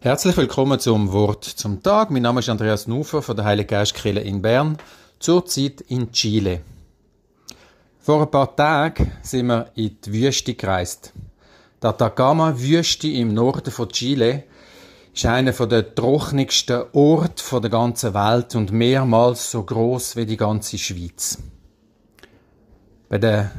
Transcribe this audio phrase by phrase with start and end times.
[0.00, 2.12] Herzlich willkommen zum Wort zum Tag.
[2.12, 4.78] Mein Name ist Andreas Nufer von der Heilige Geistkirche in Bern,
[5.18, 6.60] zurzeit in Chile.
[7.98, 11.12] Vor ein paar Tagen sind wir in die Wüste gereist.
[11.82, 14.44] Die Atacama-Wüste im Norden von Chile
[15.12, 20.78] ist einer der trockenigsten Orte der ganzen Welt und mehrmals so groß wie die ganze
[20.78, 21.38] Schweiz.
[23.08, 23.50] Bei der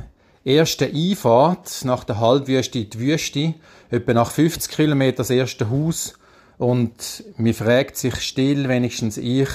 [0.45, 3.55] ersten Einfahrt nach der Halbwüste in die Wüste,
[3.89, 6.13] etwa nach 50 Kilometern das erste Haus,
[6.59, 9.49] und mir fragt sich still, wenigstens ich,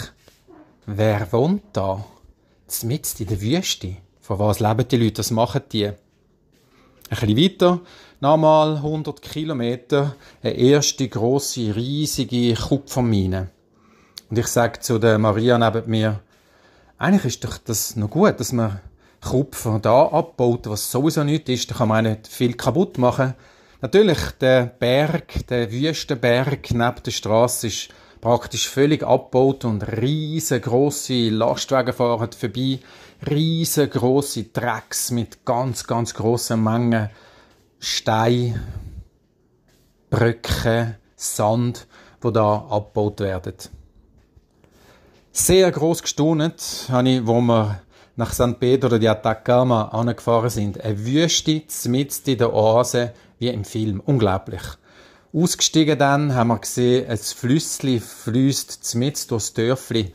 [0.87, 2.05] wer wohnt da?
[2.83, 3.97] Mitten in der Wüste.
[4.21, 5.19] Von was leben die Leute?
[5.19, 5.87] Was machen die?
[5.87, 5.97] Ein
[7.11, 7.81] bisschen weiter,
[8.21, 13.51] nochmal 100 Kilometer, eine erste grosse, riesige Kupfermine.
[14.31, 16.21] Und ich sage zu der Maria neben mir,
[16.97, 18.81] eigentlich ist doch das noch gut, dass man
[19.21, 21.71] Kupfer da abbaut, was sowieso nicht ist.
[21.71, 23.35] Da kann man nicht viel kaputt machen.
[23.85, 27.89] Natürlich, der Berg, der Wüstenberg neben der Straße ist
[28.23, 32.79] praktisch völlig abgebaut und riesengroße Lastwagen fahren vorbei,
[33.29, 37.11] riesengroße Tracks mit ganz, ganz grossen Mengen
[37.79, 38.59] Stein,
[40.09, 41.87] Bröcke, Sand,
[42.23, 43.53] wo da abgebaut werden.
[45.31, 47.83] Sehr groß gestaunet habe ich, wo wir
[48.17, 50.81] nach San Pedro de Atacama angefahren sind.
[50.81, 54.01] Eine Wüste mitten in der Oase wie im Film.
[54.01, 54.63] Unglaublich.
[55.33, 60.13] Ausgestiegen dann haben wir gesehen, ein Flüssli fließt mit durchs Dörfli.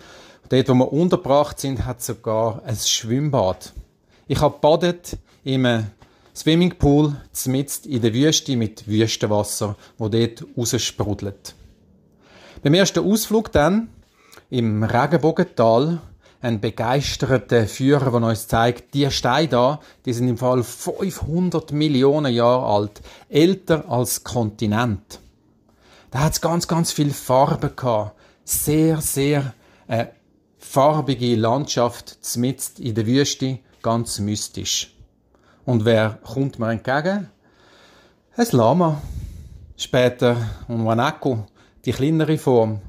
[0.47, 3.73] Dort, wo wir untergebracht sind, hat sogar ein Schwimmbad.
[4.27, 5.85] Ich habe badet im
[6.35, 11.53] Swimmingpool mitten in der Wüste mit Wüstenwasser, wo dort raussprudelt.
[12.63, 13.89] Beim ersten Ausflug dann
[14.49, 15.99] im Regenbogental
[16.41, 22.33] ein begeisterter Führer, der uns zeigt, die Steine da, die sind im Fall 500 Millionen
[22.33, 25.19] Jahre alt, älter als Kontinent.
[26.11, 28.15] Da hat es ganz, ganz viel Farbe gehabt.
[28.45, 29.53] Sehr, sehr
[29.87, 30.07] äh,
[30.57, 34.95] farbige Landschaft mitten in der Wüste, ganz mystisch.
[35.65, 37.30] Und wer kommt mir entgegen?
[38.35, 39.02] Ein Lama.
[39.77, 40.35] Später
[40.67, 41.45] ein Wanako,
[41.85, 42.81] die kleinere Form.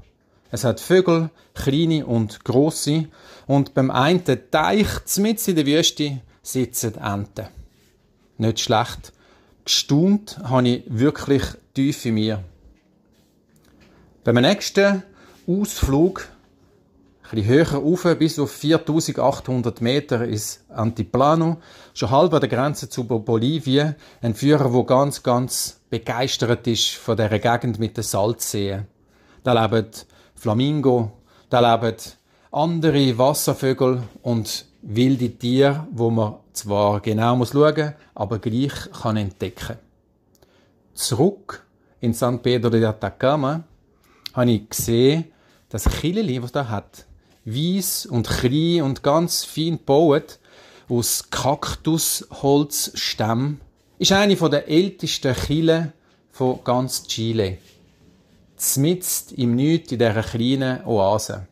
[0.51, 3.07] Es hat Vögel, kleine und große,
[3.47, 4.89] und beim einen Teich
[5.19, 7.49] mitten in der Wüste sitzen Enten.
[8.39, 9.13] Nicht schlecht.
[9.65, 11.43] Gestaunt habe ich wirklich
[11.75, 12.45] tief in mir.
[14.25, 15.03] Beim nächsten
[15.47, 16.29] Ausflug,
[17.31, 21.59] bisschen höher rauf, bis auf 4800 Meter, ist Antiplano,
[21.95, 27.17] schon halb an der Grenze zu Bolivien, ein Führer, der ganz, ganz begeistert ist von
[27.17, 28.87] dieser Gegend mit den Salzseen.
[29.43, 29.87] Da leben
[30.41, 31.13] Flamingo,
[31.51, 31.97] da leben
[32.51, 39.77] andere Wasservögel und wilde Tiere, wo man zwar genau muss schauen, aber gleich kann entdecken.
[40.95, 41.63] Zurück
[42.01, 43.65] in San Pedro de Atacama
[44.33, 45.27] habe ich gesehen,
[45.69, 47.05] das Chileli, was da hat,
[47.45, 50.39] weiss und klein und ganz fein gebaut,
[50.89, 53.61] aus Kaktusholzstämmen,
[53.99, 55.93] ist eine der ältesten Chile
[56.31, 57.59] von ganz Chile.
[58.61, 61.47] Zmitzt im Nichts in dieser kleinen Oase.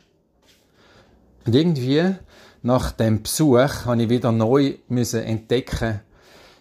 [1.46, 2.16] Und irgendwie,
[2.60, 6.00] nach dem Besuch, habe ich wieder neu müssen entdecken,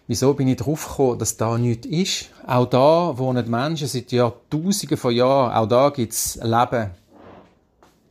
[0.06, 2.30] wieso bin ich drauf gekommen, dass da nichts ist.
[2.46, 5.52] Auch da wohnen Menschen seit Jahrtausenden von Jahren.
[5.52, 6.92] Auch da gibt es Leben.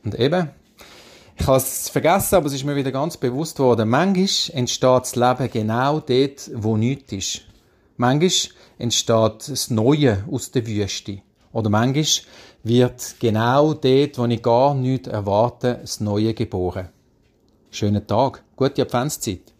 [0.04, 0.50] Und eben,
[1.36, 3.88] ich habe es vergessen, aber es ist mir wieder ganz bewusst worden.
[3.88, 7.40] Manchmal entsteht das Leben genau dort, wo nichts ist.
[7.96, 11.22] Manchmal entsteht das Neue aus der Wüste.
[11.52, 12.04] Oder manchmal
[12.62, 16.88] wird genau dort, wo ich gar nichts erwarte, das Neue geboren.
[17.70, 19.52] Schönen Tag, gute Adventszeit.